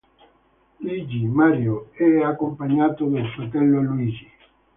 Luigi: 0.79 1.27
Mario 1.27 1.89
è 1.93 2.21
accompagnato 2.23 3.05
dal 3.05 3.27
fratello 3.35 3.83
Luigi. 3.83 4.27